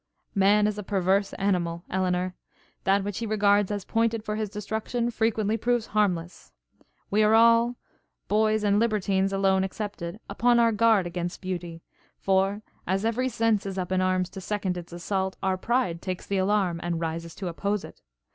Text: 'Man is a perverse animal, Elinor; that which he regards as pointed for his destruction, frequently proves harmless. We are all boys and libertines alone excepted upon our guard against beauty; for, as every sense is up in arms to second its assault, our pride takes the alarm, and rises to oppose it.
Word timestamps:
'Man 0.33 0.65
is 0.65 0.79
a 0.79 0.83
perverse 0.83 1.31
animal, 1.33 1.83
Elinor; 1.87 2.33
that 2.85 3.03
which 3.03 3.19
he 3.19 3.27
regards 3.27 3.69
as 3.69 3.85
pointed 3.85 4.23
for 4.25 4.35
his 4.35 4.49
destruction, 4.49 5.11
frequently 5.11 5.57
proves 5.57 5.85
harmless. 5.93 6.51
We 7.11 7.21
are 7.21 7.35
all 7.35 7.75
boys 8.27 8.63
and 8.63 8.79
libertines 8.79 9.31
alone 9.31 9.63
excepted 9.63 10.19
upon 10.27 10.57
our 10.57 10.71
guard 10.71 11.05
against 11.05 11.39
beauty; 11.39 11.83
for, 12.17 12.63
as 12.87 13.05
every 13.05 13.29
sense 13.29 13.67
is 13.67 13.77
up 13.77 13.91
in 13.91 14.01
arms 14.01 14.29
to 14.31 14.41
second 14.41 14.75
its 14.75 14.91
assault, 14.91 15.37
our 15.43 15.55
pride 15.55 16.01
takes 16.01 16.25
the 16.25 16.37
alarm, 16.37 16.79
and 16.81 16.99
rises 16.99 17.35
to 17.35 17.47
oppose 17.47 17.83
it. 17.83 18.01